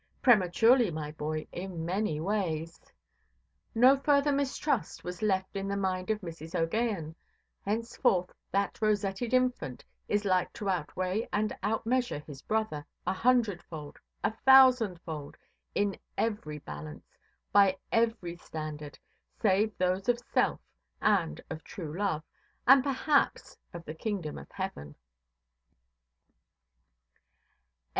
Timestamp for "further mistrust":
3.99-5.03